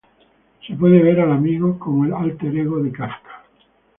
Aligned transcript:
Se 0.65 0.73
puede 0.73 0.99
ver 1.03 1.19
al 1.19 1.31
amigo 1.31 1.77
como 1.77 2.05
el 2.05 2.13
Alter 2.15 2.57
Ego 2.57 2.81
de 2.81 2.91
Kafka. 2.91 3.43